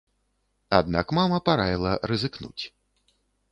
Аднак 0.77 1.13
мама 1.19 1.37
параіла 1.51 1.91
рызыкнуць. 2.13 2.63